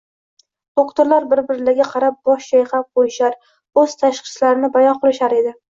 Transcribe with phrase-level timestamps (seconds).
[0.79, 3.39] Doktorlar bir-birlariga qarab bosh chayqab qo`yishar,
[3.85, 5.59] o`z tashxislarini bayon qilishar edi